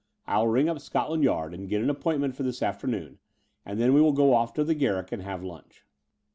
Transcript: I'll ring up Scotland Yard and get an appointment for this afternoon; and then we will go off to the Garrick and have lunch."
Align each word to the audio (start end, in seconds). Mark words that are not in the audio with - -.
I'll 0.25 0.47
ring 0.47 0.67
up 0.67 0.79
Scotland 0.79 1.23
Yard 1.23 1.53
and 1.53 1.69
get 1.69 1.83
an 1.83 1.89
appointment 1.91 2.35
for 2.35 2.41
this 2.41 2.63
afternoon; 2.63 3.19
and 3.63 3.79
then 3.79 3.93
we 3.93 4.01
will 4.01 4.13
go 4.13 4.33
off 4.33 4.51
to 4.55 4.63
the 4.63 4.73
Garrick 4.73 5.11
and 5.11 5.21
have 5.21 5.43
lunch." 5.43 5.85